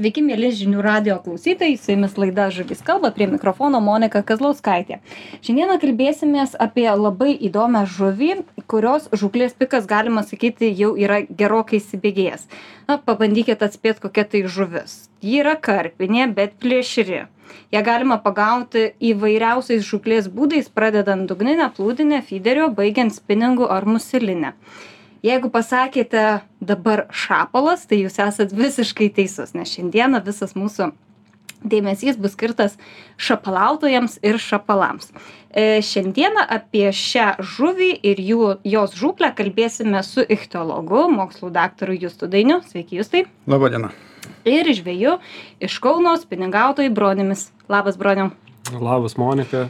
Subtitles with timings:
[0.00, 4.96] Sveiki, mėly žinių radio klausytojai, su jumis laida Žuvis kalba, prie mikrofono Monika Kazlauskaitė.
[5.44, 8.30] Šiandieną kalbėsimės apie labai įdomią žuvį,
[8.64, 12.46] kurios žuklės pikas, galima sakyti, jau yra gerokai įsibėgėjęs.
[12.88, 14.94] Na, pabandykite atspėti, kokia tai žuvis.
[15.20, 17.26] Ji yra karpinė, bet plėšri.
[17.68, 24.54] Ja galima pagauti įvairiausiais žuklės būdais, pradedant dugninę, plūdinę, feederio, baigiant spinningu ar muselinę
[25.26, 30.92] jeigu pasakėte dabar šapalas tai jūs esat visiškai teisus nes šiandieną visas mūsų
[31.64, 32.76] dėmesys bus skirtas
[33.20, 35.10] šapalautojams ir šapalams.
[35.50, 42.30] E, šiandieną apie šią žuvį ir jų, jos žūklę kalbėsime su ichtiologu, mokslų daktaru Justu
[42.30, 42.60] Dainiu.
[42.70, 43.26] Sveiki, Justai.
[43.50, 43.92] Labadiena.
[44.48, 45.18] Ir žvėju
[45.60, 47.50] iš Kauno spiningautojai Bronimis.
[47.68, 48.30] Labas, Broniu.
[48.72, 49.68] Labas, Monika.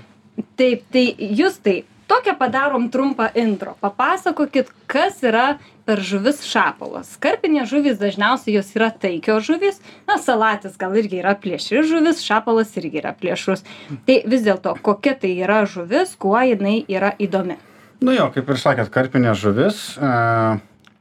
[0.56, 3.76] Taip, tai Justai, tokią padarom trumpą intro.
[3.80, 5.46] Papasakokit kas yra
[5.86, 7.14] per žuvis šapalas.
[7.22, 12.74] Karpinės žuvys dažniausiai jos yra taikios žuvys na salatis gal irgi yra plėšri žuvis šapalas
[12.80, 13.62] irgi yra plėšrus.
[14.08, 17.58] Tai vis dėlto kokia tai yra žuvis kuo jinai yra įdomi?
[18.02, 20.12] Nu jo kaip ir sakėt karpinė žuvis e,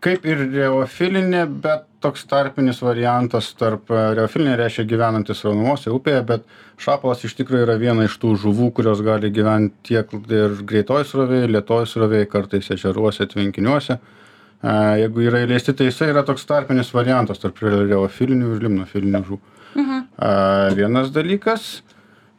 [0.05, 6.47] kaip ir reofilinė bet toks tarpinis variantas tarp e, reofilinė reiškia gyvenantis sraunumose upėje bet
[6.79, 11.49] šapalas iš tikro yra viena iš tų žuvų kurios gali gyvent tiek ir greitoj srovėj
[11.51, 17.43] lėtoj srovėj kartais ežeruose tvenkiniuose e, jeigu yra įleisti tai jisai yra toks tarpinis variantas
[17.43, 19.41] tarp reofilinių ir limnofilinių žuvų
[19.83, 20.03] mhm.
[20.15, 20.33] e,
[20.79, 21.69] vienas dalykas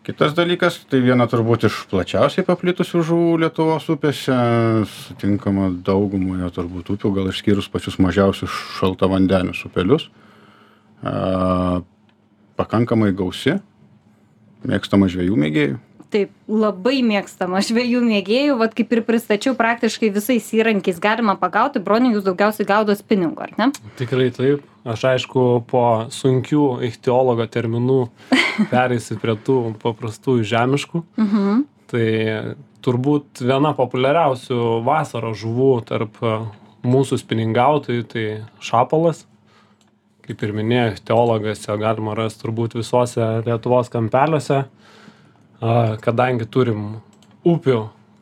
[0.07, 4.37] kitas dalykas tai viena turbūt iš plačiausiai paplitusių žuvų lietuvos upėse
[4.89, 10.09] sutinkama daugumoje turbūt upių gal išskyrus pačius mažiausius šaltavandenius upelius.
[11.01, 11.83] A,
[12.61, 13.59] pakankamai gausi
[14.69, 15.79] mėgstama žvejų mėgėjų.
[16.11, 22.17] Taip labai mėgstama žvejų mėgėjų vat kaip ir pristačiau praktiškai visais įrankiais galima pagauti broniau
[22.17, 23.71] jūs daugiausiai gaudot spiningu ar ne?
[24.01, 24.67] Tikrai taip.
[24.81, 27.99] Aš aišku, po sunkių ichtiologo terminų
[28.71, 31.05] pereisiu prie tų paprastų žemiškų.
[31.21, 31.63] mhm.
[31.91, 32.07] Tai
[32.87, 36.37] turbūt viena populiariausių vasaros žuvų tarp e,
[36.87, 38.27] mūsų spiningautojų tai
[38.63, 39.25] šapalas.
[40.25, 44.61] Kaip ir minėjo ichtiologas, jo galima rasti turbūt visuose Lietuvos kampeliuose.
[46.05, 46.85] Kadangi turim
[47.43, 47.81] upių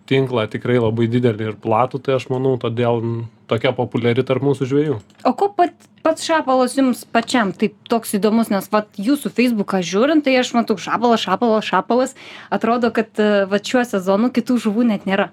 [0.08, 3.02] tinklą tikrai labai didelį ir platų, tai aš manau, todėl
[3.50, 4.96] tokia populiari tarp mūsų žvėjų.
[5.28, 5.76] o kuo pat
[6.08, 10.80] pats šapalas jums pačiam taip toks įdomus nes vat jūsų feisbuką žiūrint tai aš matau
[10.80, 12.16] šapalas šapalas šapalas
[12.50, 15.28] atrodo kad e, vat šiuo sezonu kitų žuvų net nėra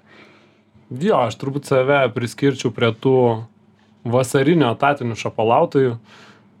[0.86, 3.16] Jo, aš turbūt save priskirčiau prie tų
[4.06, 5.96] vasarinio etatinių šapalautojų.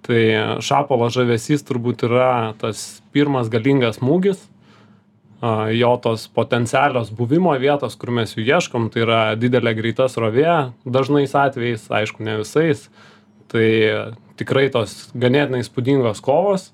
[0.06, 0.22] Tai
[0.62, 4.40] šapalo žavesys turbūt yra tas pirmas galingas smūgis,
[5.38, 10.72] a, jo tos potencialios buvimo vietos, kur mes jų ieškom, tai yra didelė greita srovė,
[10.82, 12.88] dažnais atvejais, aišku, ne visais.
[13.52, 13.66] Tai
[14.40, 16.70] tikrai tos ganėtinai spūdingos kovos,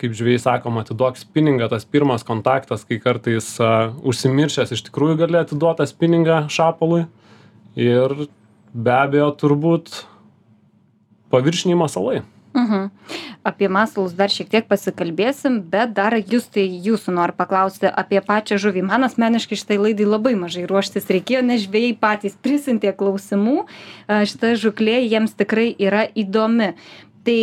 [0.00, 5.38] kaip žvėjai sakom, atiduok spiningą, tas pirmas kontaktas, kai kartais a, užsimiršęs iš tikrųjų gali
[5.38, 7.04] atiduoti tą spiningą šapalui.
[7.78, 8.16] Ir
[8.72, 9.92] be abejo turbūt
[11.32, 12.22] paviršiniai masalai.
[12.54, 12.90] Mhm.
[13.48, 18.84] apie masalus dar šiek tiek pasikalbėsim bet dar justai jūsų noriu paklausti apie pačią žuvį.
[18.88, 23.66] Man asmeniškai šitai laidai labai mažai ruoštis reikėjo nes žvejai patys prisiuntė klausimų.
[24.08, 26.72] Šita žūklė jiems tikrai yra įdomi.
[27.22, 27.40] Tai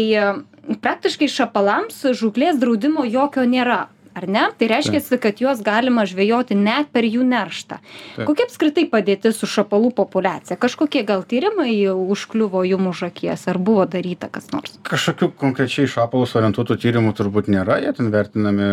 [0.84, 3.88] praktiškai šapalams žūklės draudimo jokio nėra
[4.18, 4.46] ar ne?
[4.58, 7.80] Tai reiškiasi kad juos galima žvejoti net per jų nerštą.
[8.16, 8.26] Taip.
[8.30, 10.58] kokia apskritai padėtis su šapalų populiacija?
[10.60, 13.46] Kažkokie gal tyrimai užkliuvo jum už akies?
[13.52, 14.78] Ar buvo daryta kas nors?
[14.88, 17.80] Kažkokių konkrečiai šapalus orientuotų tyrimų turbūt nėra.
[17.84, 18.68] Jie ten vertinami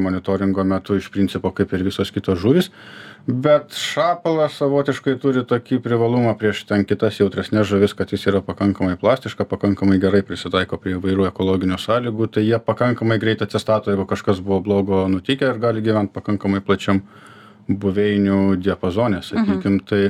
[0.00, 2.70] monitoringo metu iš principo kaip ir visos kitos žuvys
[3.26, 8.98] bet šapalas savotiškai turi tokį privalumą prieš ten kitas jautresnes žuvis kad jis yra pakankamai
[9.00, 12.28] plastiška pakankamai gerai prisitaiko prie įvairių ekologinių sąlygų.
[12.36, 17.00] Tai jie pakankamai greit atsistato jeigu kažkas buvo blogo nutikę ir gali gyvent pakankamai plačiam
[17.68, 19.80] buveinių diapazone sakykim.
[19.88, 20.02] Tai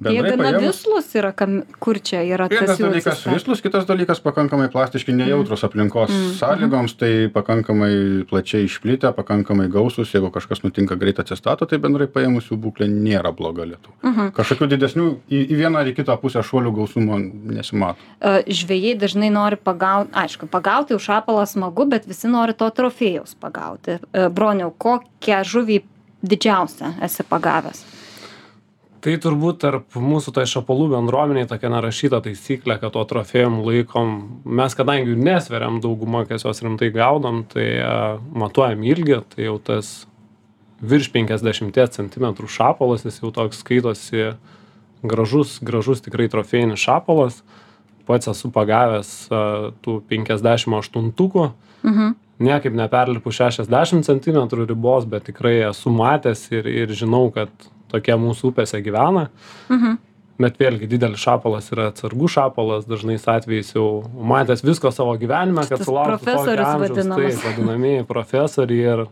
[0.00, 4.22] jie gana vislūs yra kam kur čia yra vienas tas jų dalykas vislūs kitas dalykas
[4.24, 10.14] pakankamai plastiški nejautrūs aplinkos sąlygoms tai pakankamai plačiai išplitę pakankamai gausūs.
[10.14, 15.08] Jeigu kažkas nutinka greit atsistato tai bendrai paėmus jų būklė nėra bloga lietuvoj kažkokių didesnių
[15.30, 18.00] į į vieną ar į kitą pusę šuolių gausumo nesimato.
[18.20, 23.36] E, žvejai dažnai nori pagaut aišku pagauti jau šapalą smagu bet visi nori to trofėjaus
[23.40, 23.98] pagauti.
[24.12, 25.82] E, broniau kokią žuvį
[26.22, 27.82] didžiausią esi pagavęs
[29.02, 34.12] Tai turbūt tarp mūsų tai šapalų bendruomeniai tokia nerašyta taisyklė, kad to trofėjom laikom,
[34.46, 39.56] mes kadangi jų nesveriam daugumą, kas juos rimtai gaudom, tai uh, matuojam ilgį, tai jau
[39.58, 39.90] tas
[40.82, 44.36] virš 50 cm šapalas, jis jau toks skaitosi
[45.02, 47.42] gražus, gražus tikrai trofėjinis šapalas.
[48.06, 51.52] pats esu pagavęs a, tų 58-ukų,
[51.82, 52.14] Mhm.
[52.38, 57.48] niekaip neperlipu 60 cm ribos, bet tikrai esu matęs ir, ir žinau, kad
[57.92, 59.28] tokie mūsų upėse gyvena.
[59.68, 60.00] Mhm.
[60.42, 65.84] Bet vėlgi didelis šapalas yra atsargų šapalas, dažnais atvejais jau matęs visko savo gyvenime, kad
[65.84, 67.20] sulauktų profesorius amžiaus, vadinamas.
[67.20, 69.04] taip, vadinamieji profesoriai ir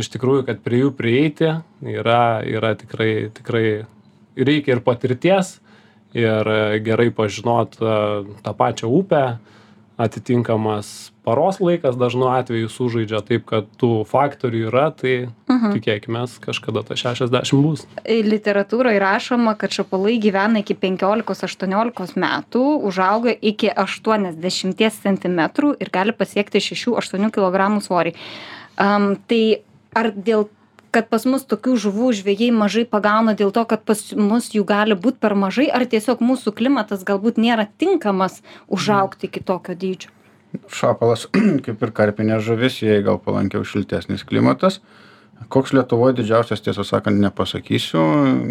[0.00, 1.52] iš tikrųjų, kad prie jų prieiti
[1.84, 3.64] yra, yra tikrai, tikrai
[4.38, 5.58] reikia ir patirties,
[6.16, 6.50] ir
[6.86, 7.94] gerai pažinot e,
[8.44, 9.22] tą pačią upę,
[10.00, 15.72] atitinkamas paros laikas dažnu atveju sužaidžia taip, kad tų faktorių yra, tai Mhm.
[15.76, 17.86] tikėkime, kažkada ta 60 bus.
[18.06, 25.40] Literatūroje rašoma, kad šapalai gyvena iki 15-18 metų, užauga iki 80 cm
[25.80, 28.14] ir gali pasiekti 6-8 kg svorį.
[28.78, 29.60] Um, tai
[29.94, 30.48] ar dėl
[30.90, 34.96] kad pas mus tokių žuvų žvejai mažai pagauna dėl to, kad pas mus jų gali
[34.96, 38.40] būti per mažai, ar tiesiog mūsų klimatas galbūt nėra tinkamas
[38.72, 40.14] užaukti iki tokio dydžio?
[40.68, 41.26] Šapalas,
[41.64, 44.80] kaip ir karpinė žuvis, jai gal palankiau šiltesnis klimatas.
[45.54, 48.00] Koks Lietuvoje didžiausias, tiesą sakant, nepasakysiu,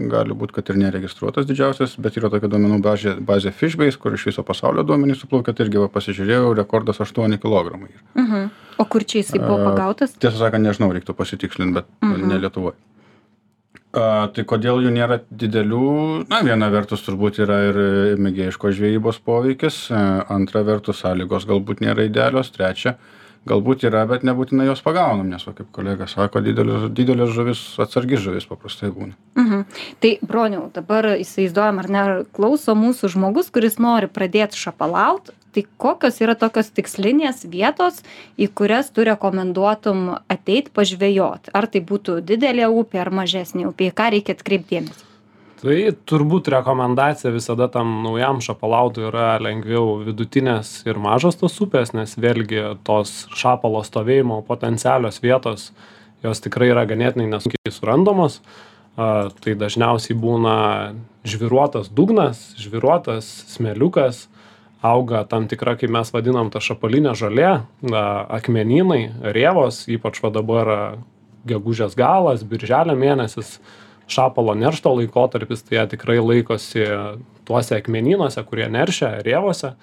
[0.07, 4.23] gali būti, kad ir neregistruotas didžiausias, bet yra tokia duomenų bazė, bazė Fishbase, kur iš
[4.29, 7.75] viso pasaulio duomenys suplaukia, tai irgi va, pasižiūrėjau, rekordas 8 kg.
[8.15, 8.47] Mhm.
[8.79, 10.15] O kur čia jisai buvo pagautas?
[10.15, 12.27] Tiesą sakant, nežinau, reiktų pasitikslinti, bet Mhm.
[12.31, 12.79] ne Lietuvoje.
[13.95, 15.83] A, tai kodėl jų nėra didelių?
[16.27, 17.77] Na, viena vertus turbūt yra ir
[18.19, 20.01] mėgėjiškos žvejybos poveikis, a,
[20.33, 22.97] antra vertus sąlygos galbūt nėra idealios, trečia,
[23.47, 28.19] galbūt yra, bet nebūtinai jos pagaunam, nes, va, kaip kolega sako, didelės, didelės žuvis, atsargi
[28.19, 29.15] žuvis paprastai būna.
[29.39, 29.63] Mhm.
[30.03, 32.05] Tai, broniau, dabar įsivaizduojam, ar ne,
[32.35, 38.03] klauso mūsų žmogus, kuris nori pradėti šapalaut, tai kokios yra tokios tikslinės vietos,
[38.37, 41.49] į kurias tu rekomenduotum ateit pažvejot?
[41.57, 45.01] Ar tai būtų didelė upė ar mažesnė upė, į ką reikia atkreipdėmės?
[45.57, 45.75] Tai
[46.05, 52.61] turbūt rekomendacija visada tam naujam šapalautui yra lengviau vidutinės ir mažos tos upės, nes vėlgi
[52.85, 55.71] tos šapalo stovėjimo potencialios vietos,
[56.21, 58.43] jos tikrai yra ganėtinai nesunkiai surandamos.
[58.97, 60.53] Tai dažniausiai būna
[61.25, 63.25] žviruotas dugnas, žviruotas
[63.55, 64.27] smėliukas,
[64.81, 67.49] auga tam tikra, kaip mes vadinam, ta šapalinė žolė,
[67.91, 68.05] a,
[68.39, 70.79] akmenynai, rievos, ypač va dabar a,
[71.47, 73.57] gegužės galas, birželio mėnesis,
[74.11, 76.85] šapalo neršto laikotarpis, tai jie tikrai laikosi
[77.47, 79.73] tuose akmenynuose, kurie neršia, rievose.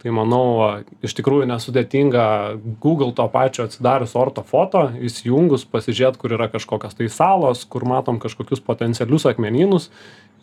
[0.00, 0.68] Tai manau, a,
[1.04, 2.24] iš tikrųjų nesudėtinga
[2.80, 8.18] Google to pačio atsidarius orto foto, įsijungus, pasižiūrėti, kur yra kažkokios tai salos, kur matom
[8.22, 9.90] kažkokius potencialius akmenynus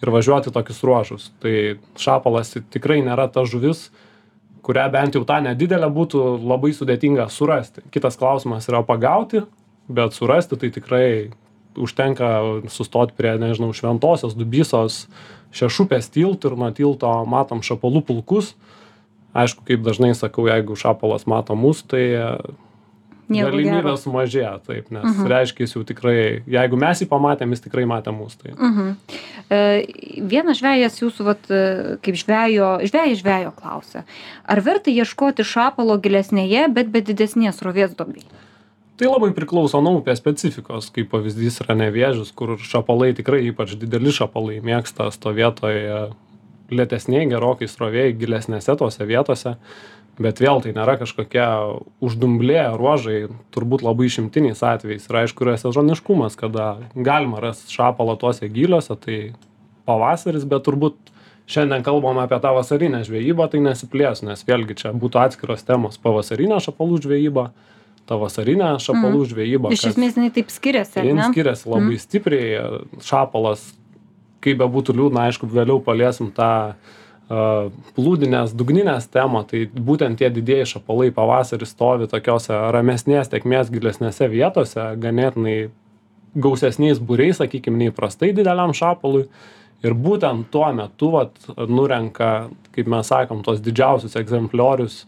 [0.04, 1.32] ir važiuoti tokius ruožus.
[1.42, 1.54] Tai
[2.00, 3.88] šapalas tikrai nėra ta žuvis,
[4.66, 7.86] kurią bent jau tą nedidelę būtų labai sudėtinga surasti.
[7.94, 9.46] Kitas klausimas yra pagauti,
[9.88, 11.08] bet surasti tai tikrai
[11.78, 12.30] užtenka
[12.74, 15.06] sustoti prie, nežinau, šventosios, dubysos,
[15.56, 18.56] šešupės tiltų ir nuo tilto matom šapalų pulkus.
[19.38, 22.04] Aišku, kaip dažnai sakau, jeigu šapalas mato mus, tai
[23.28, 23.96] Nieko galimybė gero.
[24.00, 25.28] sumažėja, taip, nes mhm.
[25.28, 28.38] reiškia, jis jau tikrai, jeigu mes jį pamatėm, jis tikrai matė mus.
[28.40, 28.54] Tai.
[28.56, 28.94] Mhm.
[29.52, 29.60] E,
[30.32, 31.62] vienas žvėjas jūsų, vat, e,
[32.06, 34.04] kaip žvėjo, žvėjas žvėjo klausė,
[34.48, 38.30] ar verta ieškoti šapalo gilesnėje, bet be didesnės rovės duobėje?
[38.98, 44.10] Tai labai priklauso nuo upės specifikos, kaip pavyzdys yra nevėžis, kur šapalai tikrai ypač dideli
[44.16, 46.08] šapalai mėgsta stovėtoje
[46.74, 49.54] lėtesniai, gerokai srovėjai, gilesnėse tose vietose,
[50.22, 51.46] bet vėl tai nėra kažkokie
[52.04, 53.20] uždumblėję ruožai,
[53.54, 55.06] turbūt labai išimtiniais atvejais.
[55.10, 59.20] Ir aišku, yra sezoniškumas, kada galima rasti šapalą tuose giliuose, tai
[59.88, 61.14] pavasaris, bet turbūt
[61.48, 66.60] šiandien kalbam apie tą vasarinę žvejybą, tai nesiplės, nes vėlgi čia būtų atskiros temos pavasarinė
[66.66, 67.50] šapalų žvejyba,
[68.08, 69.30] ta vasarinė šapalų mm.
[69.32, 69.74] žvejyba.
[69.76, 71.28] Iš esmės jinai taip skiriasi, ar ne?
[71.32, 72.04] skiriasi labai mm.
[72.04, 72.62] stipriai.
[73.06, 73.64] Šapalas,
[74.44, 76.52] kaip bebūtų liūdna, aišku, vėliau paliesim tą
[77.28, 84.94] plūdinės, dugninės temą, tai būtent tie didieji šapalai pavasarį stovi tokiose ramesnės, tekmės gilesnėse vietose,
[85.02, 85.58] ganėtinai
[86.38, 89.28] gausesniais būriais, sakykime, neįprastai dideliam šapalui.
[89.86, 91.36] Ir būtent tuo metu vat,
[91.70, 95.04] nurenka, kaip mes sakom, tos didžiausius egzempliorius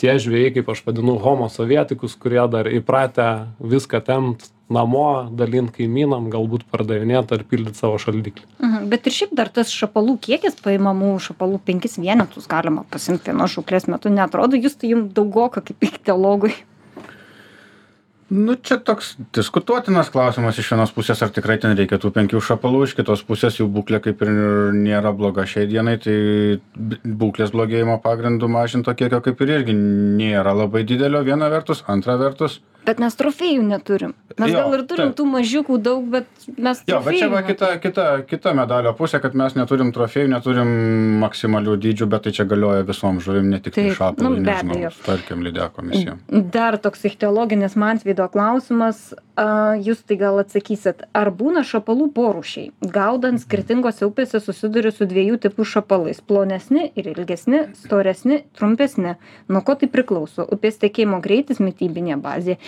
[0.00, 3.28] tie žvėjai, kaip aš vadinu, homo sovietikus, kurie dar įpratę
[3.60, 5.04] viską temt namo,
[5.36, 8.46] dalint kaimynam, galbūt pardavinėti ar pildyti savo šaldiklį.
[8.62, 8.88] Mhm.
[8.92, 13.88] Bet ir šiaip dar tas šapalų kiekis paimamų šapalų penkis vienetus galima pasimti vienos žuklės
[13.90, 16.54] metu, netrodo, jūs tai jums daugoka kaip ikteologui.
[18.30, 22.84] Nu, čia toks diskutuotinas klausimas iš vienos pusės, ar tikrai ten reikia tų penkių šapalų,
[22.86, 24.30] iš kitos pusės jų būklė kaip ir
[24.76, 26.14] nėra bloga šiai dienai, tai
[27.02, 32.60] būklės blogėjimo pagrindų mažinto kiekio kaip ir irgi nėra labai didelio, viena vertus, antra vertus.
[32.86, 35.16] Bet mes trofėjų neturim mes Jo, gal ir turim taip.
[35.18, 39.36] tų mažiukų daug bet mes Jo, bet čia va kita, kita, kita medalio pusė, kad
[39.38, 40.70] mes neturim trofėjų, neturim
[41.22, 45.44] maksimalių dydžių, bet tai čia galioja visom žuvim, ne tik tai šapalui, nu, nežinau, tarkim,
[45.46, 46.22] lydekom visiems.
[46.54, 49.10] Dar toks ichtiologinis Mansvydo klausimas,
[49.40, 52.70] a, jūs tai gal atsakysit, ar būna šapalų porušiai?
[52.94, 59.16] Gaudant skirtingose upėse susiduriu su dviejų tipų šapalais- plonesni ir ilgesni, storesni, trumpesni.
[59.48, 60.46] Nuo ko tai priklauso?
[60.46, 62.58] Upės tekėjimo greitis, mytybinė bazė.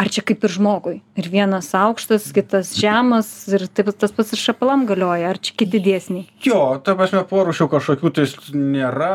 [0.00, 0.94] Ar čia kaip ir žmogui?
[1.20, 5.76] Ir vienas aukštas, kitas žemas ir taip tas pats ir šapalam galioja, ar čia kiti
[5.84, 6.24] dėsniai?
[6.40, 8.24] Jo, ta prasme, porušių kažkokių tai
[8.56, 9.10] nėra,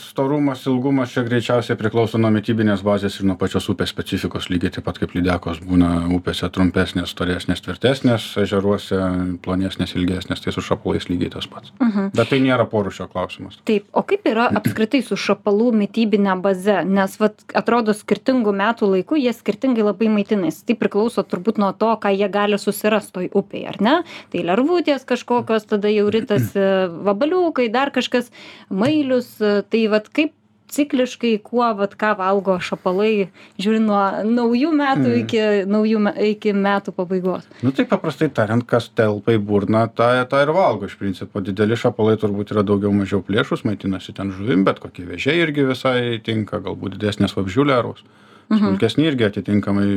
[0.00, 4.86] storumas, ilgumas čia greičiausiai priklauso nuo mytybinės bazės ir nuo pačios upės specifikos, lygiai taip
[4.88, 9.02] pat kaip lydekos būna upėse trumpesnės, storesnės, tvirtesnės, ežeruose
[9.44, 11.74] plonesnės, ilgesnės, tai su šapalais lygiai tas pats.
[11.76, 12.08] Mhm.
[12.16, 13.60] Bet tai nėra porušio klausimas.
[13.68, 16.80] Taip, o kaip yra apskritai su šapalų mytybinė baze?
[16.88, 20.64] Nes, vat, atrodo, skirtingų metų laikų jie skirtingai labai maitinasi.
[20.68, 23.96] Tai priklauso turbūt nuo to, ką jie gali susirasti toj upėje, ar ne?
[24.32, 26.64] Tai lervutės kažkokios, tada jau ritasi
[27.06, 28.30] vabaliukai, dar kažkas,
[28.70, 29.36] mailius.
[29.40, 30.32] Tai vad kaip
[30.66, 33.28] cikliškai, kuo, vat, ką valgo šapalai,
[33.62, 35.20] žiūri nuo naujų metų Mm.
[35.22, 35.38] iki,
[35.70, 37.46] naujų, me- iki metų pabaigos.
[37.62, 41.40] Nu tai paprastai tariant, kas telpa į burną, tą, tą ir valgo iš principo.
[41.40, 46.18] Dideli šapalai turbūt yra daugiau mažiau plėšus, maitinasi ten žuvim, bet kokie vėžiai irgi visai
[46.18, 48.02] tinka, galbūt didesnės vabžių lervos.
[48.46, 49.88] Smulkesni irgi atitinkamai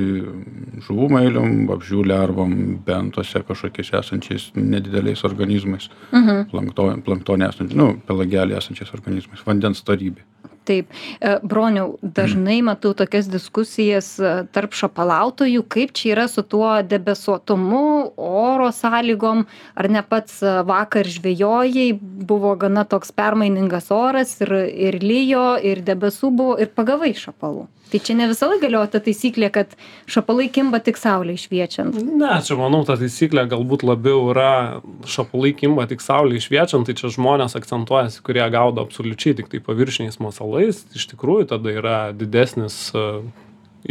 [0.88, 6.50] žuvų mailium, vabžių lervom, bentose kažkokiais esančiais nedideliais organizmais, Mhm.
[6.50, 10.26] plankto, planktone esančiais, nu, pelagėlį esančiais organizmais, vandens tarybė.
[10.66, 10.86] Taip,
[11.22, 18.14] E, broniau, dažnai matau tokias diskusijas e, tarp šapalautojų, kaip čia yra su tuo debesuotumu,
[18.18, 25.00] oro sąlygom, ar ne pats e, vakar žvejojai, buvo gana toks permainingas oras ir, ir
[25.02, 27.68] lyjo, ir debesų buvo, ir pagavai šapalų.
[27.90, 29.72] Tai čia ne laiką galioja ta taisyklė, kad
[30.10, 31.96] šapalai kimba tik saulė šviečiant.
[32.06, 37.10] Ne, čia manau, ta taisyklė galbūt labiau yra šapalai kimba tik saulė šviečiant, tai čia
[37.16, 40.84] žmonės akcentuojasi, kurie gaudo absoliučiai tik tai paviršiniais masalais.
[40.94, 43.08] Iš tikrųjų, tada yra didesnis e,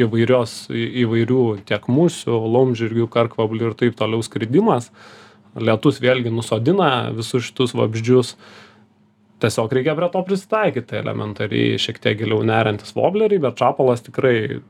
[0.04, 4.92] įvairios, įvairių tiek musių, laumžirgių, karkvablių ir taip toliau skridimas.
[5.58, 8.36] Lietus vėlgi nusodina visus šitus vabzdžius.
[9.38, 14.60] Tiesiog reikia prie to prisitaikyti elementariai, šiek tiek giliau neriantis vobleriai, bet čapalas tikrai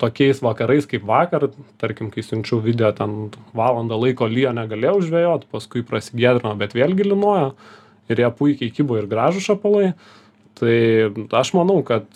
[0.00, 1.50] tokiais vakarais kaip vakar,
[1.80, 7.52] tarkim, kai siunčiau video, ten valandą laiko lyjo negalėjau žvejot, paskui prasigėdrino, bet vėlgi linuoja
[8.10, 9.94] ir jie puikiai kybo ir gražų šapalai.
[10.58, 10.74] Tai
[11.34, 12.06] aš manau, kad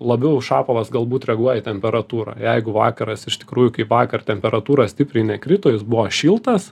[0.00, 2.36] labiau šapalas galbūt reaguoja į temperatūrą.
[2.42, 6.70] Jeigu vakaras iš tikrųjų kaip vakar temperatūra stipriai nekrito, jis buvo šiltas,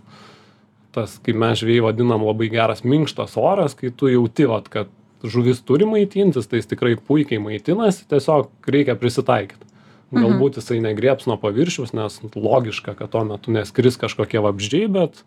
[0.94, 4.92] tas, kaip mes žvėjai vadinam, labai geras minkštas oras, kai tu jauti, vat, kad
[5.24, 9.72] žuvis turi maitintis, tai jis tikrai puikiai maitinasi, tiesiog reikia prisitaikyti.
[10.14, 15.24] Galbūt jisai negrieps nuo paviršiaus, nes logiška, kad tuo metu neskris kažkokie vabzdžiai, bet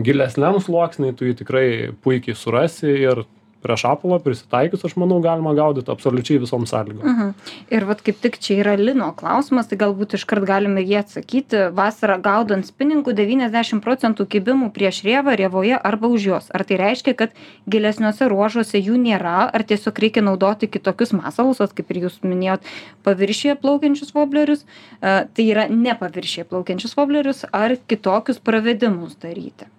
[0.00, 1.66] gilesniam sluoksniai tu jį tikrai
[2.04, 3.24] puikiai surasi ir
[3.66, 7.02] prie šapalo prisitaikius, aš manau, galima gaudyti absoliučiai visom sąlygom.
[7.02, 7.32] Mhm.
[7.74, 11.66] Ir vat kaip tik čia yra lino klausimas, tai galbūt iškart galime jį atsakyti.
[11.76, 16.50] Vasarą gaudant spiningų 90 procentų kibimų prieš rievą, rievoje arba už jos.
[16.54, 17.36] Ar tai reiškia, kad
[17.70, 22.66] gilesniuose ruožuose jų nėra, ar tiesiog reikia naudoti kitokius masalus, kaip ir jūs minėjot,
[23.06, 24.66] paviršyje plaukiančius voblerius,
[25.00, 29.70] e, tai yra ne paviršyje plaukiančius voblerius, ar kitokius pravedimus daryti.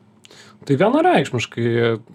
[0.68, 1.68] Tai vienareikšmiškai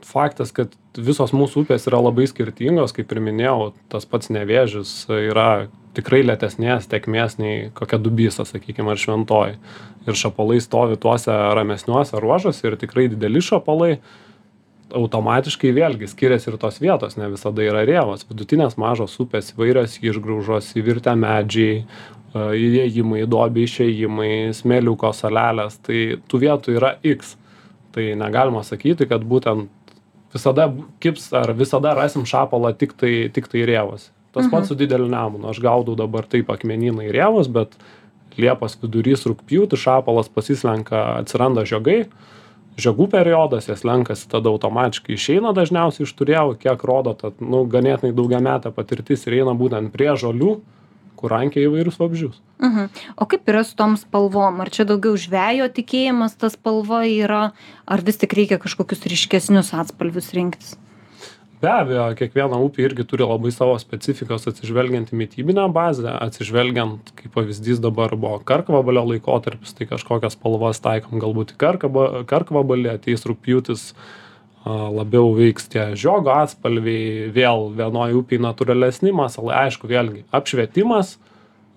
[0.04, 5.68] faktas, kad visos mūsų upės yra labai skirtingos, kaip ir minėjau, tas pats nevėžis yra
[5.96, 9.56] tikrai lėtesnės tekmės nei kokia dubysa, sakykime, ar šventoji.
[10.04, 13.96] Ir šapalai stovi tuose ramesniuose ruožuose ir tikrai dideli šapalai
[14.92, 18.26] automatiškai vėlgi skiriasi ir tos vietos, ne visada yra rėvos.
[18.28, 21.86] Vidutinės mažos upės, įvairios išgraužos, įvirtę medžiai,
[22.34, 27.36] įėjimai, duobiai išėjimai, smėliuko salelės, tai tų vietų yra X.
[27.92, 29.68] Tai negalima sakyti, kad būtent
[30.32, 30.70] visada
[31.02, 34.08] kibs ar visada rasim šapalą tik tai, tik tai rėvos.
[34.32, 35.50] Tas pats su dideliu nemunu.
[35.50, 37.76] Aš gaudau dabar taip akmenynai rėvos, bet
[38.40, 42.06] Liepos vidurys rūpjūti šapalas pasislenka, atsiranda žiogai,
[42.80, 48.14] žiogų periodas, jas lenkasi tada automatiškai išeina dažniausiai iš turėjau, kiek rodo, tad, nu, ganėtinai
[48.16, 50.54] daugia metą patirtis ir eina būtent prie žolių,
[51.22, 52.38] kur rankia įvairius vabžius.
[52.62, 52.90] Mhm.
[53.16, 54.60] O kaip yra su tom spalvom?
[54.62, 57.50] Ar čia daugiau žvejo tikėjimas ta spalva yra,
[57.86, 60.74] ar vis tik reikia kažkokius ryškesnius atspalvius rinktis?
[61.62, 67.36] Be abejo, kiekviena upė irgi turi labai savo specifikos atsižvelgiant į mytybinę bazę, atsižvelgiant, kaip
[67.36, 71.60] pavyzdys dabar buvo karkvabalio laikotarpis, tai kažkokias spalvas taikom galbūt į
[72.26, 74.21] karkvabalį, ateis rūpjūtis, a,
[74.66, 81.16] labiau veiks tie žiogo atspalviai, vėl vienoje upėje natūralesni masalai, aišku, vėlgi apšvietimas,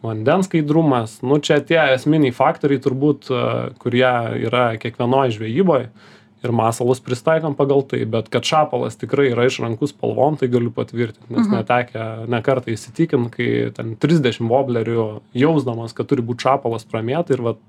[0.06, 1.20] vandens skaidrumas.
[1.25, 3.46] Nu čia tie esminiai faktoriai turbūt e,
[3.82, 4.12] kurie
[4.46, 5.88] yra kiekvienoj žvejyboj
[6.46, 11.32] ir masalus pritaikom pagal tai bet kad šapalas tikrai yra išrankus spalvom tai galiu patvirtint
[11.34, 17.34] nes netekę ne kartą įsitikint kai ten trisdešim voblerių jausdamas kad turi būt šapalas pramėto
[17.34, 17.63] ir vat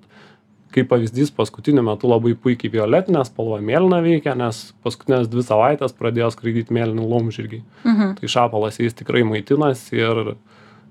[0.74, 6.30] kaip pavyzdys paskutiniu metu labai puikiai violetinė spalva mėlyna veikia nes paskutines dvi savaites pradėjo
[6.34, 7.62] skraidyt mėlyni laumžirgiai.
[8.20, 10.36] Tai šapalas jais tikrai maitinasi ir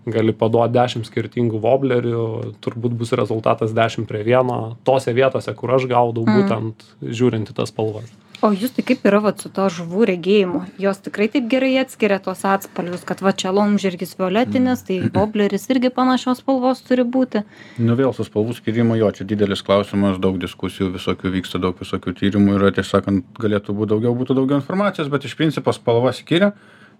[0.06, 2.26] gali paduot dešim skirtingų voblerių
[2.62, 7.74] turbūt bus rezultatas dešim prie vieno tose vietose kur aš gaudau būtent žiūrint į tas
[7.74, 8.12] spalvas
[8.42, 10.62] o justai kaip yra vat su tuo žuvų regėjimu?
[10.82, 15.92] Jos tikrai taip gerai atskiria tuos atspalvius kad va čia laumžirgis violetinis tai vobleris irgi
[15.96, 17.44] panašios spalvos turi būti.
[17.80, 22.16] Nu vėl su spalvų skyrimu jo čia didelis klausimas daug diskusijų visokių vyksta daug visokių
[22.22, 26.54] tyrimų yra tiesą sakant galėtų būt daugiau būtų daugiau informacijos bet iš principo spalva skiria.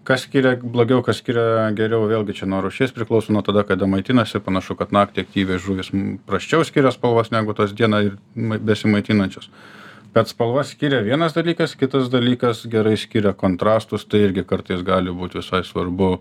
[0.06, 4.38] Kas skiria blogiau kas skiria geriau vėlgi čia nuo rūšies priklauso nuo tada kada maitinasi.
[4.38, 5.90] Panašu kad naktį aktyvios žuvys
[6.28, 8.04] prasčiau skiria spalvas negu tos dieną
[8.36, 9.50] besimaitinančios
[10.16, 15.38] bet spalvas skiria vienas dalykas kitas dalykas gerai skiria kontrastus tai irgi kartais gali būt
[15.42, 16.16] visai svarbu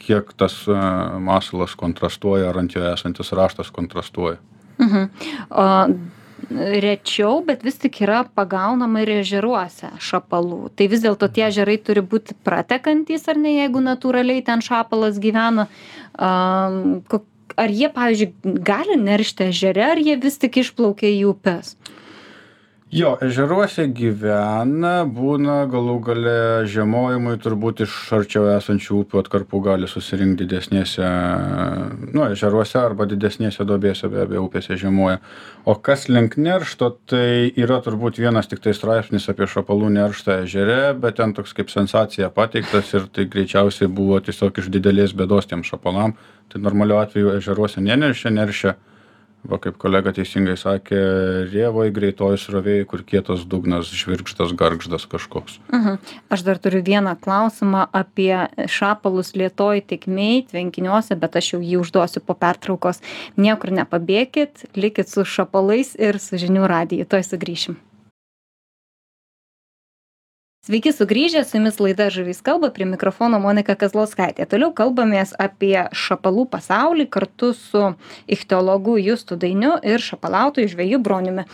[0.00, 4.40] kiek tas a, masalas kontrastuoja ar ant jo esantis raštas kontrastuoja
[4.78, 5.08] Mhm.
[5.50, 5.88] O
[6.50, 10.68] rečiau, bet vis tik yra pagaunama ir ežeruose šapalų.
[10.76, 15.68] Tai vis dėlto tie ežerai turi būti pratekantys, ar ne, jeigu natūraliai ten šapalas gyvena.
[16.18, 17.00] Um,
[17.56, 21.76] ar jie, pavyzdžiui, gali neršti ežere, ar jie vis tik išplaukia į upes?
[22.94, 26.34] Jo ežeruose gyvena būna galų gale
[26.70, 31.08] žiemojimui turbūt iš arčiau esančių upių atkarpų gali susirinkt didesnėse
[32.14, 35.18] nu ežeruose arba didesnėse duobėse be abejo upėse žiemoja.
[35.66, 41.18] O kas link neršto tai yra turbūt vienas tiktai straipsnis apie šapalų nerštą ežere bet
[41.18, 46.14] ten toks kaip sensacija pateiktas ir tai greičiausiai buvo tiesiog iš didelės bėdos tiem šapalam.
[46.46, 48.78] Tai normaliu atveju ežeruose neneršia neršia
[49.48, 51.00] va kaip kolega teisingai sakė
[51.52, 55.98] rėvoj greitoj srovėj kur kietas dugnas žvirgždas gargždas kažkoks Mhm.
[56.30, 62.22] Aš dar turiu vieną klausimą apie šapalus lietoj tekmėj, tvenkiniuose, bet aš jau jį užduosiu
[62.24, 63.02] po pertraukos.
[63.36, 67.08] Niekur nepabėkit, likit su šapalais ir su žinių radiju.
[67.08, 67.76] Tuoj sugrįšim.
[70.64, 74.46] Sveiki sugrįžę, su jumis laida Žuvys kalba, prie mikrofono Monika Kazlauskaitė.
[74.48, 77.90] Toliau kalbamės apie šapalų pasaulį kartu su
[78.24, 81.44] ichtiologu Justu Dainiu ir šapalautojų žvėjų broniumi.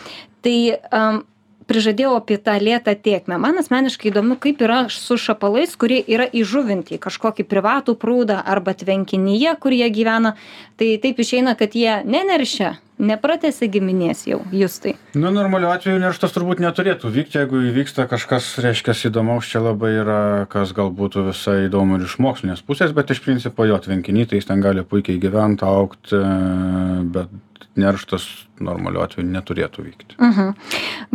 [0.46, 0.54] Tai
[0.94, 1.18] um,
[1.66, 3.40] prižadėjau apie tą lėtą tėkmę.
[3.42, 8.76] Man asmeniškai įdomu, kaip yra su šapalais, kurie yra įžuvinti į kažkokį privatų prūdą arba
[8.78, 10.36] tvenkinyje, kur jie gyvena.
[10.78, 14.94] Tai taip išeina, kad jie neneršia, nepratėsi giminės jau, jūs tai.
[15.18, 20.20] nu normaliu atveju nerštas turbūt neturėtų vykt jeigu įvyksta kažkas reiškias įdomaus čia labai yra
[20.52, 24.40] kas gal būtų visai įdomu ir iš mokslinės pusės bet iš principo jo tvenkiny tai
[24.40, 26.20] jis ten gali puikiai gyvent augt e,
[27.16, 27.32] bet
[27.80, 28.26] nerštas
[28.60, 30.54] normaliu atveju neturėtų vykti Mhm.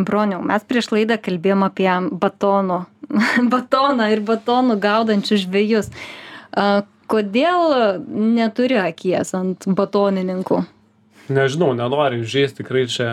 [0.02, 2.80] Broniau, mes prieš laidą kalbėjom apie batonų,
[3.54, 5.92] batoną ir batonų gaudančius žvėjus.
[7.06, 7.76] Kodėl
[8.10, 10.64] neturi akies ant batonininkų?
[11.30, 13.12] Nežinau nenoriu įžeist tikrai čia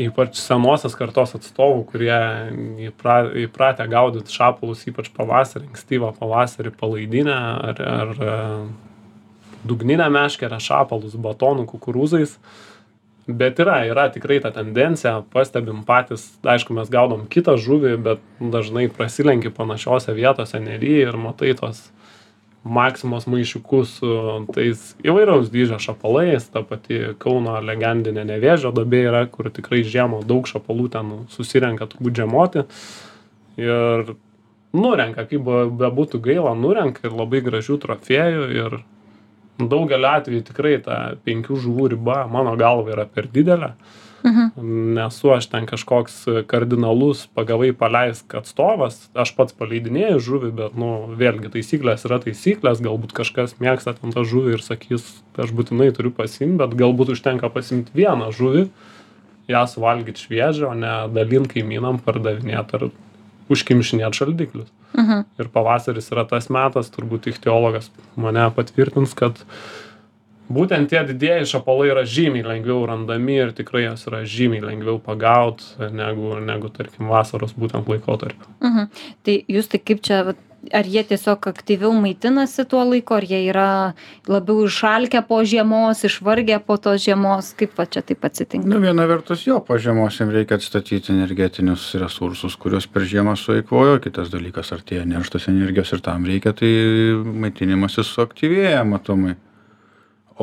[0.00, 2.16] ypač senosios kartos atstovų kurie
[2.88, 8.36] įpra įpratę gaudyt šapalus ypač pavasarį ankstyvą pavasarį palaidinę ar ar e,
[9.68, 12.38] dugninę meškerę šapalus batonu kukurūzais.
[13.28, 18.88] Bet yra yra tikrai ta tendencija pastebim patys aišku mes gaudom kitą žuvį bet dažnai
[18.90, 21.84] prasilenki panašiose vietose nery ir matai tuos
[22.64, 24.10] maksimos maišiukus su
[24.54, 30.46] tais įvairaus dydžio šapalais ta pati kauno legendinė nevėžio duobė yra kur tikrai žiemą daug
[30.46, 32.62] šapalų ten susirenka turbūt žiemoti.
[33.58, 34.14] Ir
[34.72, 38.78] nurenka kaip be bebūtų gaila nurenka ir labai gražių trofėjų ir
[39.58, 43.74] daugeliu atvejų tikrai ta penkių žuvų riba mano galva yra per didelė
[44.96, 51.52] nesu aš ten kažkoks kardinalus pagavai paleisk atstovas aš pats paleidinėju žuvį bet nu vėlgi
[51.56, 56.60] taisyklės yra taisyklės galbūt kažkas mėgsta ten tą žuvį ir sakys aš būtinai turiu pasiimt
[56.62, 58.68] bet galbūt užtenka pasiimt vieną žuvį
[59.50, 62.90] ją suvalgyt šviežią o ne dalint kaimynam pardavinėt ar
[63.50, 65.24] užkimšinėt šaldiklius Mhm.
[65.40, 69.38] ir pavasaris yra tas metas turbūt ichtiologas mane patvirtins kad
[70.56, 75.64] būtent tie didieji šapalai yra žymiai lengviau randami ir tikrai juos yra žymiai lengviau pagaut
[75.92, 78.88] negu negu tarkim vasaros būtent laikotarpiu Mhm.
[79.24, 80.36] Tai jūs tai kaip čia, vat,
[80.70, 83.94] ar jie tiesiog aktyviau maitinasi tuo laiku, ar jie yra
[84.30, 88.68] labiau išalkę po žiemos, išvargę po tos žiemos, kaip va čia taip atsitinka?
[88.68, 93.98] nu viena vertus jo po žiemos jiem reikia atstatyti energetinius resursus kuriuos per žiemą sueikvojo
[94.04, 96.70] kitas dalykas artėja nerštas energijos ir tam reikia tai
[97.46, 99.34] maitinimasis suaktyvėja matomai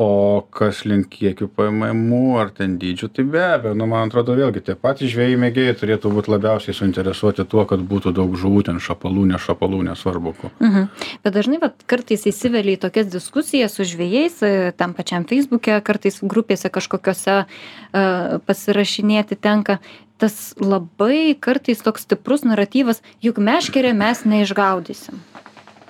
[0.00, 0.08] o
[0.54, 4.76] kas link kiekių paimamų ar ten dydžių tai be abejo nu man atrodo vėlgi tie
[4.78, 9.40] patys žvejai mėgėjai turėtų būt labiausiai suinteresuoti tuo kad būtų daug žuvų ten šapalų ne
[9.40, 10.88] šapalų nesvarbu ko Mhm.
[11.24, 16.20] Bet dažnai vat, kartais įsiveli į tokias diskusijas su žvėjais, e, tam pačiam Facebook'e, kartais
[16.22, 19.78] grupėse kažkokiose uh, pasirašinėti tenka.
[20.20, 25.20] Tas labai kartais toks stiprus naratyvas, juk meškerė mes neišgaudysim.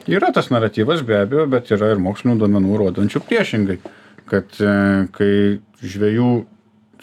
[0.07, 3.81] yra tas naratyvas be abejo bet yra ir mokslinių duomenų rodančių priešingai
[4.31, 4.73] kad e,
[5.17, 5.35] kai
[5.83, 6.31] žvejų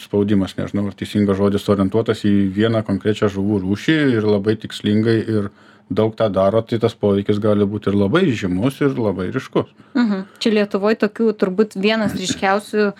[0.01, 5.49] spaudimas nežinau ar teisingas žodis orientuotas į vieną konkrečią žuvų rūšį ir labai tikslingai ir
[5.89, 10.25] daug tą daro tai tas poveikis gali būt ir labai žymus ir labai ryškus Mhm.
[10.37, 12.91] Čia Lietuvoje tokių turbūt vienas ryškiausių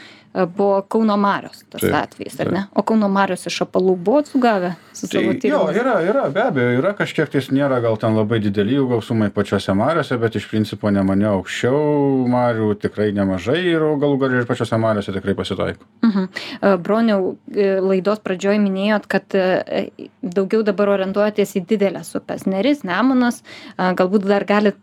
[0.45, 2.63] buvo Kauno Marios tas Taip, atvejis, ar ne?
[2.77, 5.77] O Kauno Marios iš apalų buvo sugavę su Tai savo jo, tyrimais?
[5.81, 9.73] yra, yra, be abejo, yra kažkiek tais nėra gal ten labai dideli jų gausumai pačiose
[9.77, 15.15] mariose, bet iš principo nemane aukščiau marių tikrai nemažai ir galų gal ir pačiose mariose
[15.15, 15.85] tikrai pasitaiko.
[16.05, 16.27] Mhm.
[16.61, 22.45] E, Broniau, e, laidos pradžioje minėjot, kad e, daugiau dabar orientuojatės į didelės upes.
[22.49, 23.41] Neris, Nemunas,
[23.77, 24.77] e, galbūt dar galit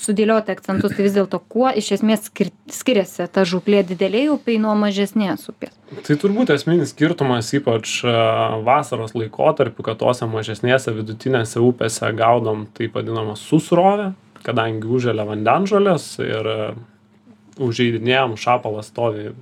[0.00, 4.74] sudėlioti akcentus, tai vis dėlto kuo iš esmės skir skiriasi ta žuklė didelėje upėje nuo
[4.78, 5.74] mažesnės upės.
[6.06, 12.98] Tai turbūt esminis skirtumas, ypač a, vasaros laikotarpiu, kad tose mažesnėse vidutinėse upėse gaudom taip
[12.98, 14.12] vadinamą susrovę,
[14.44, 16.60] kadangi užėlė vandenžolės ir a,
[17.62, 19.32] užeidinėjom, šapalas stovi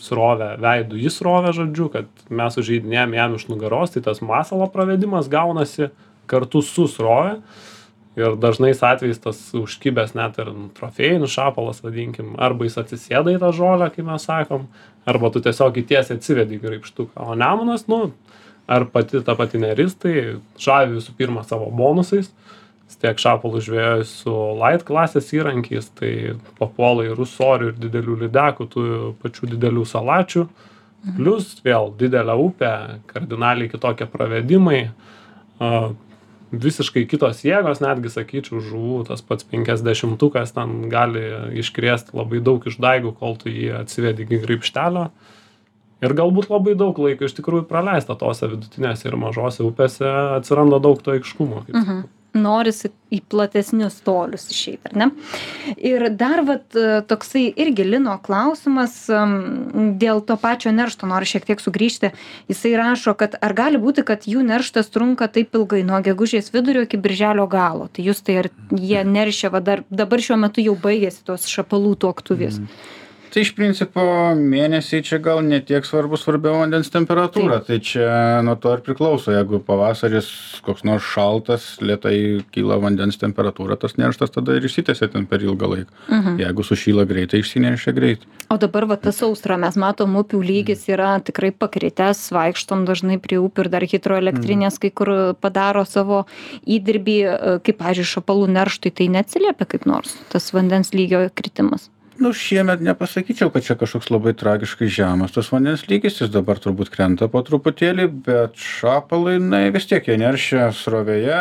[0.00, 5.28] srovę veidų į srovę, žodžiu, kad mes užeidinėjom jam iš nugaros, tai tas masalo pravedimas
[5.30, 5.90] gaunasi
[6.30, 7.40] kartu su srovė.
[8.20, 13.52] Ir dažnais atvejais tas užkibęs net ir trofėjinis šapalas, vadinkim, arba jis atsisėda į tą
[13.56, 14.66] žolę, kaip mes sakom,
[15.08, 17.30] arba tu tiesiog įtiesi atsivedi graipštuką.
[17.30, 18.10] O nemunas, nu,
[18.70, 20.14] ar pati ta pati neris, tai
[20.60, 22.30] žavi visų pirma savo bonusais.
[23.00, 28.82] Tiek šapalų žvėjai su light klasės įrankiais, tai papuola ir rusorių, ir didelių lydekų, tų
[29.22, 30.42] pačių didelių salačių.
[31.16, 32.72] Plus vėl didelė upė,
[33.08, 34.90] kardinaliai kitokie pravedimai,
[35.62, 35.70] a,
[36.50, 41.22] visiškai kitos jėgos, netgi sakyčiau, žuvų, tas pats 50-ukas ten gali
[41.62, 45.10] iškrėsti labai daug išdaigų, kol tu jį atsivedi iki graipštelio.
[46.00, 50.08] Ir galbūt labai daug laiko iš tikrųjų praleista tose vidutinėse ir mažose upėse
[50.40, 51.66] atsiranda daug to aikškumo.
[51.66, 52.00] kaip Mhm.
[52.36, 55.08] Norisi į platesnius tolius išeiti, ar ne?
[55.76, 58.94] Ir dar vat, e, toksai irgi Lino klausimas
[60.00, 62.12] dėl to pačio neršto, noriu šiek tiek sugrįžti.
[62.50, 66.86] Jisai rašo, kad ar gali būti, kad jų nerštas trunka taip ilgai, nuo gegužės vidurio
[66.86, 67.90] iki birželio galo.
[67.90, 71.96] Tai jūs tai ar jie neršia, va, dar, dabar šiuo metu jau baigėsi tos šapalų
[72.06, 72.62] tuoktuvės.
[73.30, 74.02] Tai iš principo
[74.34, 77.60] mėnesiai čia gal ne tiek svarbu, svarbiau vandens temperatūra.
[77.62, 79.30] Tai čia nuo to ir priklauso.
[79.30, 80.30] Jeigu pavasaris
[80.66, 85.70] koks nors šaltas, lietai kyla vandens temperatūra, tas nerštas tada ir išsitęsia ten per ilgą
[85.74, 85.94] laiką.
[86.08, 86.40] Mhm.
[86.42, 88.26] Jeigu sušyla greitai, išsineršia greitai.
[88.50, 93.38] O dabar va tas sausra, mes matom, upių lygis yra tikrai pakritęs, vaikštom dažnai prie
[93.38, 96.24] upių ir dar hidroelektrinės kai kur padaro savo
[96.66, 101.90] įdirbį, e, kaip, pažiūrėjau, šapalų nerštui, tai neatsiliepia kaip nors tas vandens lygio kritimas.
[102.20, 106.90] Nu, šiemet nepasakyčiau, kad čia kažkoks labai tragiškai žemas tas vandens lygis, jis dabar turbūt
[106.92, 111.38] krenta po truputėlį, bet šapalai, na, vis tiek jie neršia srovėje,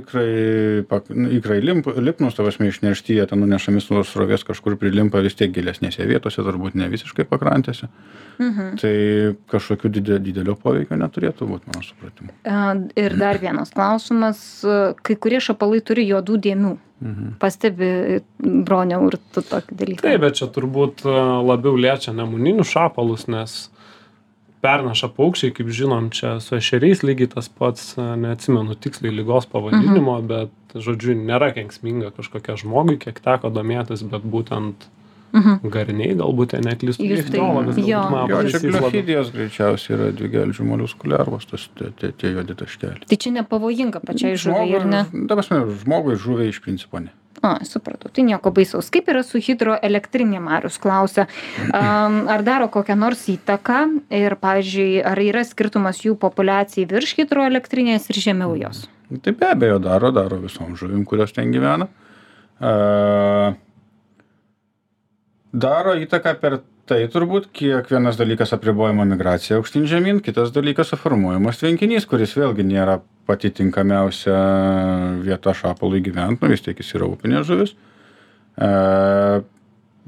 [0.00, 0.30] ikrai,
[0.90, 5.38] pak, nu, ikrai limp, lipnus, tavasme išneršti, jie ten nunešami su srovės kažkur prilimpa vis
[5.38, 7.86] tiek gilesnėse vietose, turbūt ne visiškai pakrantėse.
[8.42, 8.74] Mhm.
[8.82, 8.96] Tai
[9.54, 12.34] kažkokių didelio, didelio poveikio neturėtų būti, mano supratimu.
[12.98, 14.42] Ir dar vienas klausimas,
[15.06, 16.74] kai kurie šapalai turi juodų dėmių.
[17.00, 17.36] Mhm.
[17.40, 17.88] Pastebi
[18.40, 20.02] broniau ir tu tokį dalyką.
[20.06, 23.56] Taip, bet čia turbūt a, labiau liečia nemuninius šapalus, nes
[24.64, 30.16] pernaša paukščiai, kaip žinom, čia su ešeriais lygiai tas pats, a, neatsimenu tiksliai lygos pavadinimo,
[30.22, 30.30] mhm.
[30.30, 34.88] bet, žodžiu, nėra kenksminga kažkokia žmogui, kiek teko domėtis, bet būtent
[35.36, 35.68] Mhm.
[35.68, 37.04] garniai, galbūt ten neklystų.
[37.04, 38.00] Jūs tai- ichtiologas jo.
[38.30, 43.04] Jo, čia glofidijos greičiausiai yra dvigeldžių moliuskų lervos, tas tie, tie, tie juodi taškeliai.
[43.06, 45.04] Tai čia nepavojinga pačiai žuviai, ar ne?
[45.12, 47.12] Dabar žmogui žuviai iš principo ne.
[47.44, 48.88] A, supratau, tai nieko baisaus.
[48.90, 51.26] Kaip yra su hidroelektrinė, Marius klausia,
[51.68, 58.22] ar daro kokią nors įtaką ir, pavyzdžiui, ar yra skirtumas jų populiacijai virš hidroelektrinės ir
[58.24, 58.86] žemiau jos?
[59.22, 61.88] Tai be abejo daro, daro visom žuvim, kurios ten gyvena.
[62.58, 63.52] A,
[65.56, 71.58] daro įtaką per tai turbūt, kiek vienas dalykas apribojama migracija aukštyn žemyn, kitas dalykas suformuojamas
[71.58, 74.36] tvenkinys, kuris vėlgi nėra pati tinkamiausia
[75.24, 77.74] vieta šapalui gyventi, nu vis tiek jis yra upinė žuvis.
[78.62, 79.42] A,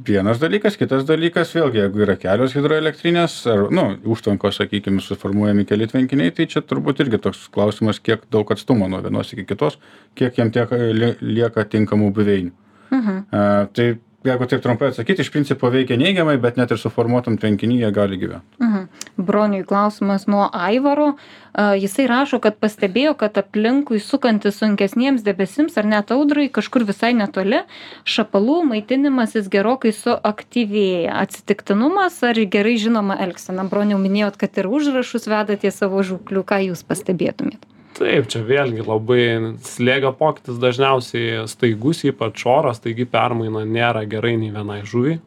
[0.06, 5.90] vienas dalykas, kitas dalykas, vėlgi, jeigu yra kelios hidroelektrinės, ar, nu, užtvankos, sakykime, suformuojami keli
[5.90, 9.80] tvenkiniai, tai čia turbūt irgi toks klausimas, kiek daug atstumo nuo vienos iki kitos,
[10.14, 12.54] kiek jam tiek li- lieka tinkamų buveinių.
[12.94, 13.24] Mhm.
[13.34, 17.78] A, tai jeigu taip trumpai atsakyti iš principo veikia neigiamai bet net ir suformuotam tvenkiny
[17.83, 18.88] jie gali gyvent Mhm.
[19.16, 21.12] Broniui klausimas nuo Aivaro.
[21.59, 27.62] Jisai rašo, kad pastebėjo, kad aplinkui sukantis sunkesniems debesims ar net audrai kažkur visai netoli,
[28.04, 31.16] šapalų maitinimasis gerokai suaktyvėja.
[31.24, 33.66] Atsitiktinumas ar gerai žinoma elgsena?
[33.70, 36.46] Broniau minėjot, kad ir užrašus vedate savo žūklių.
[36.48, 37.67] Ką jūs pastebėtumėt?
[37.98, 39.22] Taip čia vėlgi labai
[39.66, 45.18] slėgio pokytis dažniausiai staigus ypač oro staigi permaina nėra gerai nei vienai žuviai.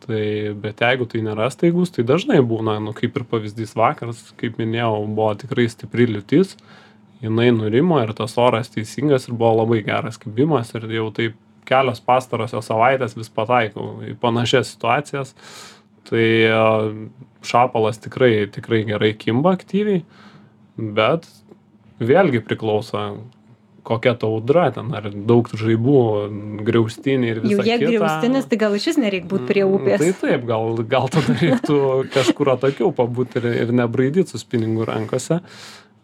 [0.00, 0.22] Tai
[0.62, 5.04] bet jeigu tai nėra staigus tai dažnai būna nu kaip ir pavyzdys vakaras kaip minėjau
[5.06, 6.56] buvo tikrai stipri liūtis
[7.20, 11.36] jinai nurimo ir tas oras teisingas ir buvo labai geras kibimas ir jau taip
[11.68, 15.34] kelios pastarosios savaitės vis pataikau į panašias situacijas.
[16.08, 16.64] Tai a,
[17.46, 20.00] šapalas tikrai tikrai gerai kimba aktyviai
[20.80, 21.28] bet
[22.00, 23.04] vėlgi priklauso
[23.82, 26.00] kokia ta audra ten ar daug žaibų
[26.66, 30.02] griaustiniai ir Jau visa jie griaustinis, tai gal iš vis nereikia būti prie Mm, upės.
[30.02, 31.78] Tai taip, gal, gal tada reiktų
[32.16, 35.40] kažkur atokiau pabūti ir, ir nebraidyti su spiningu rankose.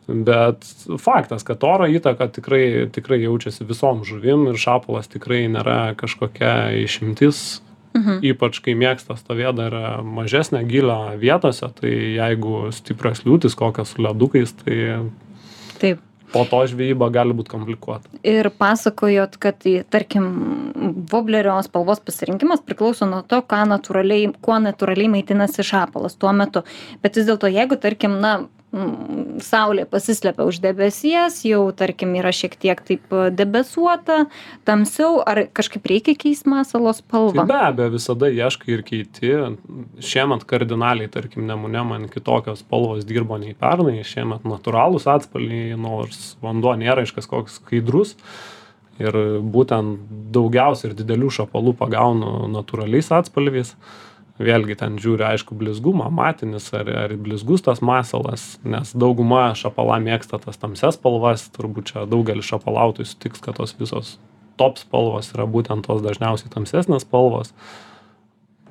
[0.07, 0.63] Bet
[1.03, 7.61] faktas, kad oro įtaka tikrai, tikrai jaučiasi visom žuvim ir šapalas tikrai nėra kažkokia išimtis.
[7.97, 8.21] Mhm.
[8.29, 14.53] Ypač kai mėgsta stovėti dar mažesnę gilio vietose, tai jeigu stiprios liūtis kokios su ledukais,
[14.61, 14.77] tai
[15.81, 16.03] Taip.
[16.33, 18.11] po to žvejyba gali būti komplikuota.
[18.27, 19.63] Ir pasakojot, kad,
[19.95, 20.27] tarkim,
[21.13, 26.65] voblerio spalvos pasirinkimas priklauso nuo to, natūraliai, kuo natūraliai maitinasi šapalas tuo metu.
[27.03, 28.35] Bet vis dėlto, jeigu, tarkim, na,
[29.47, 34.27] saulė pasislepia už debesies, jau, tarkim, yra šiek tiek taip e, debesuota,
[34.69, 37.47] tamsiau, ar kažkaip reikia keisti masalo Tai spalvą?
[37.49, 39.33] be abejo, visada ieškai ir keiti.
[40.03, 46.75] Šiemet kardinaliai, tarkim, nemune man kitokios spalvos dirbo nei pernai, šiemet natūralūs atspalviai, nors vanduo
[46.77, 48.17] nėra iš kažkoks skaidrus.
[48.97, 49.13] Ir
[49.45, 53.75] būtent daugiausia ir didelių šapalų pagaunu natūraliais atspalviais.
[54.37, 60.37] Vėlgi ten žiūri, aišku, blizgumą, matinis ar, ar blizgus tas masalas, nes dauguma šapala mėgsta
[60.43, 64.19] tas tamsias spalvas, turbūt čia daugelis šapalautojų sutiks, kad tos visos
[64.61, 67.55] top spalvos yra būtent tos dažniausiai tamsesnės spalvos.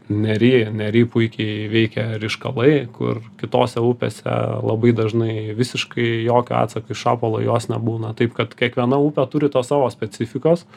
[0.05, 4.29] Nery, nery puikiai veikia ryškalai, kur kitose upėse
[4.61, 8.13] labai dažnai visiškai jokio atsako iš šapalo jos nebūna.
[8.13, 10.67] Taip kad kiekviena upė turi to savo specifikos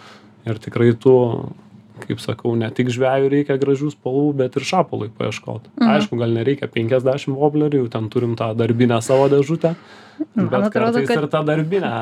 [0.49, 1.13] ir tikrai tu,
[2.07, 5.71] kaip sakau, ne tik žvėjų reikia gražių spalvų, bet ir šapalui paieškoti.
[5.79, 5.91] Mhm.
[5.97, 9.75] Aišku, gal nereikia 50 voblerių, jau ten turim tą darbinę savo dėžutę,
[10.35, 11.93] bet kartais ir tą darbinę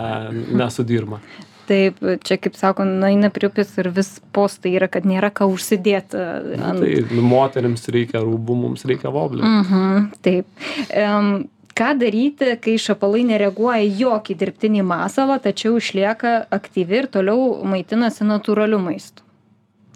[0.56, 1.20] nesudirba.
[1.66, 6.14] Taip, čia, kaip sako, nueina prie upės ir vis postai yra, kad nėra ką užsidėti.
[6.14, 6.78] e, ant-
[7.11, 9.50] Tai moteriams reikia rūbų, mums reikia voblerių.
[9.64, 10.46] Mhm, taip.
[10.94, 18.22] Um, ką daryti, kai šapalai nereaguoja jokį dirbtinį masalą, tačiau išlieka aktyvi ir toliau maitinasi
[18.30, 19.25] natūraliu maistu?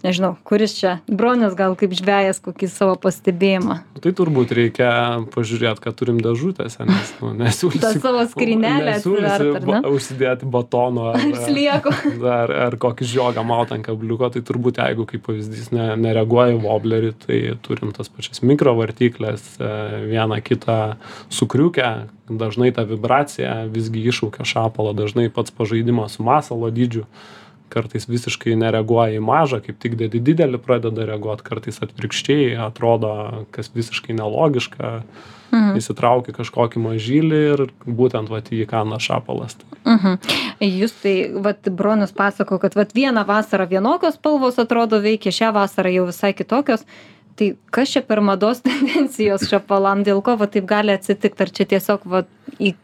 [0.01, 3.75] Nežinau, kuris čia, bronius gal kaip žvėjas, kokį savo pastebėjimą.
[4.01, 4.89] Tai turbūt reikia
[5.29, 7.81] pažiūrėti, kad turim dėžutėse, nes nu, nesiūlysiu.
[7.85, 9.81] Ta savo skrynelę atsivert, ar ne?
[9.91, 11.93] Užsidėti batono ar, Slieku.
[12.41, 16.61] ar, ar kokį žiogą maut ant kabliuko, tai turbūt jeigu kaip pavyzdys ne, nereaguoja į
[16.63, 19.75] woblerį, tai turim tas pačias mikrovartyklės, e,
[20.09, 20.79] vieną kitą
[21.29, 21.91] sukriukę,
[22.41, 27.05] dažnai ta vibracija visgi iššaukia šapalą, dažnai pats pažaidimas su masalo dydžiu
[27.71, 33.71] kartais visiškai nereaguoja į mažą, kaip tik dedi didelį pradeda reaguoti, kartais atvirkščiai atrodo, kas
[33.75, 34.97] visiškai nelogiška,
[35.51, 35.75] Mhm.
[35.75, 39.57] įsitraukia kažkokį mažylį ir būtent vat į kanda šapalas.
[39.83, 40.19] Mhm.
[40.63, 45.91] Jūs tai, vat, bronius pasako, kad vat, vieną vasarą vienokios spalvos atrodo veikia, šią vasarą
[45.91, 46.85] jau visai kitokios.
[47.35, 51.67] Tai kas čia per mados tendencijos šapalam, dėl ko va taip gali atsitikti, ar čia
[51.75, 52.23] tiesiog, va,
[52.59, 52.75] į,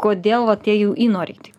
[0.00, 1.54] kodėl va tie jų įnoriai taip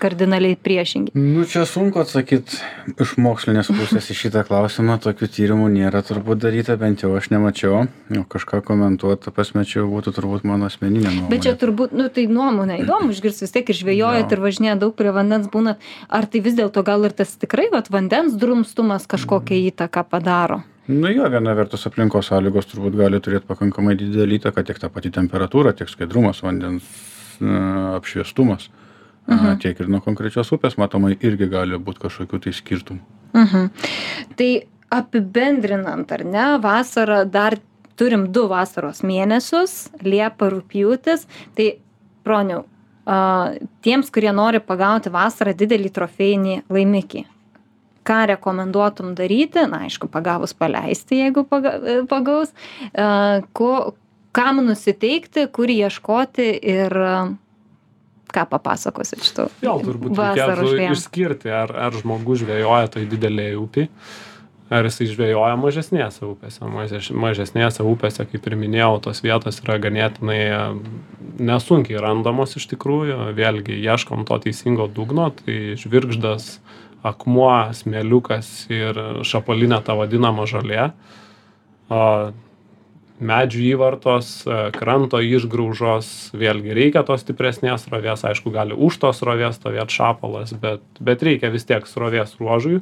[0.00, 1.12] kardinaliai priešingi.
[1.14, 2.58] Nu, čia sunku atsakyti
[3.00, 4.96] iš mokslinės pusės į šitą klausimą.
[5.04, 7.84] Tokių tyrimų nėra turbūt daryta, bent jau aš nemačiau.
[8.16, 11.30] O kažką komentuoti, prasme, čia jau būtų turbūt mano asmeninė nuomonė.
[11.32, 14.36] Bet čia turbūt, nu tai nuomonė, įdomu išgirsti vis tiek ir žvejojat Jo.
[14.36, 15.80] ir važinėja daug prie vandens būnat.
[16.08, 20.62] Ar tai vis dėlto gal ir tas tikrai, va, vandens drumstumas kažkokią įtaką padaro?
[20.90, 25.12] Nu jo, viena vertus aplinkos sąlygos turbūt gali turėti pakankamai didelį įtaką, tiek ta pati
[25.14, 26.82] temperatūra, tiek skaidrumas, vandens
[27.38, 27.46] e,
[28.00, 28.66] apšviestumas,
[29.36, 29.60] mhm.
[29.62, 33.00] tiek ir nuo konkrečios upės matomai irgi gali būti kažkokių tai skirtumų.
[33.38, 33.70] Mhm.
[34.36, 34.50] Tai
[34.90, 37.58] apibendrinant, ar ne, vasarą dar
[38.00, 41.26] turim du vasaros mėnesius- Liepa, Rūpjūtis.
[41.54, 41.68] Tai,
[42.24, 42.64] proniau,
[43.84, 47.24] tiems, kurie nori pagauti vasarą didelį trofėjinį laimikį,
[48.06, 52.52] ką rekomenduotum daryti, na, aišku, pagavus paleisti, jeigu e, pagaus,
[53.52, 53.72] ko,
[54.32, 56.96] kam nusiteikti, kur ieškoti ir
[58.34, 63.88] ką papasakosit iš to Jo, turbūt reikėtų išskirti, ar, ar žmogus žvejoja toj didelėje upėje.
[64.70, 66.62] ar jisai žvejoja mažesnėse upėse.
[66.62, 70.42] Mažeš mažesnėse upėse kaip ir minėjau tos vietos yra ganėtinai
[71.42, 73.32] nesunkiai randamos iš tikrųjų.
[73.34, 76.60] Vėlgi ieškom to teisingo dugno tai žvirgždas
[77.02, 80.90] akmuo smėliukas ir šapalinė ta vadinama žolė
[83.20, 84.30] medžių įvartos
[84.76, 90.82] kranto išgraužos vėlgi reikia tos stipresnės srovės aišku gali už tos srovės stovėt šapalas bet
[91.00, 92.80] bet reikia vis tiek srovės ruožui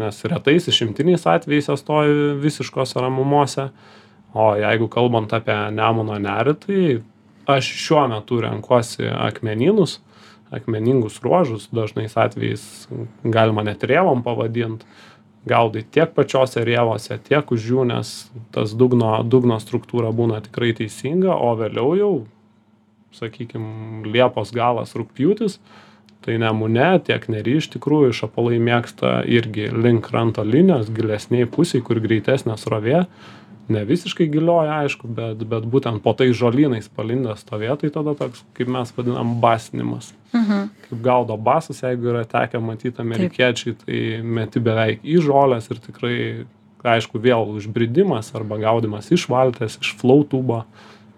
[0.00, 3.70] nes retais išimtiniais atvejais jos stovi visiškose ramumose
[4.32, 6.80] o jeigu kalbant apie nemuno nerį tai
[7.56, 9.98] aš šiuo metu renkuosi akmenynus
[10.52, 12.64] akmeningus ruožus dažnais atvejais
[13.24, 14.84] galima net rėvom pavadint
[15.48, 18.10] gaudai tiek pačiose rėvose tiek už jų nes
[18.54, 22.12] tas dugno dugno struktūra būna tikrai teisinga o vėliau jau
[23.16, 25.58] sakykim liepos galas rugpjūtis
[26.22, 32.02] tai nemune tiek nery iš tikrųjų šapalai mėgsta irgi link kranto linijos gilesnėj pusėj kur
[32.04, 33.06] greitesnė srovė
[33.72, 38.44] ne visiškai gilioj aišku bet bet būtent po tais žolynais palindę stovėt tai tada toks
[38.56, 40.12] kaip mes vadinam basinimas.
[40.32, 40.70] Mhm.
[40.88, 46.18] kaip gaudo basus jeigu yra tekę matyt amerikiečiai tai meti beveik į žoles ir tikrai
[46.82, 50.64] aišku vėl užbridimas arba gaudymas iš valties iš flow tūbo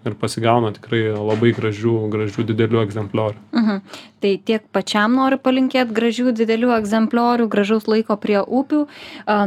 [0.05, 3.81] ir pasigauna tikrai labai gražių gražių didelių egzempliorių Mhm.
[4.19, 8.85] Tai tiek pačiam noriu palinkėti gražių didelių egzempliorių, gražaus laiko prie upių.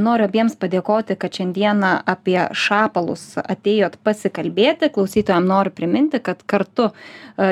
[0.04, 4.90] Noriu abiems padėkoti, kad šiandieną apie šapalus atėjot pasikalbėti.
[4.94, 6.92] Klausytojams noriu priminti, kad kartu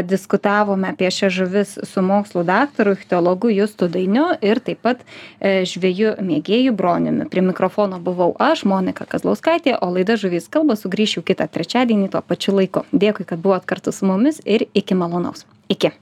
[0.07, 5.03] diskutavome apie šią žuvis su mokslo daktaru, ichtiologu Justu Dainiu ir taip pat
[5.39, 7.29] e, žvėjų mėgėjų broniumi.
[7.31, 12.57] Prie mikrofono buvau aš, Monika Kazlauskaitė, o laida žuvys kalba sugrįšiu kitą trečiadienį tuo pačiu
[12.59, 12.83] laiku.
[12.97, 15.45] Dėkui, kad buvot kartu su mumis ir iki malonaus.
[15.73, 15.93] Iki.